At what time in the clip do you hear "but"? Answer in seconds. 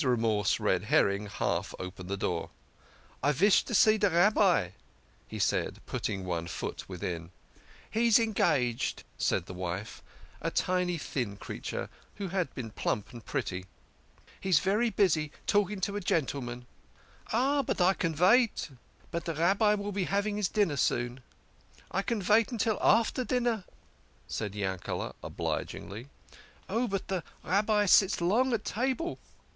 17.61-17.79, 19.11-19.25, 26.87-27.07